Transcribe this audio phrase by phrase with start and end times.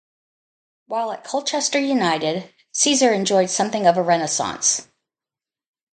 [0.87, 4.87] While at Colchester United, Caesar enjoyed something of a renaissance.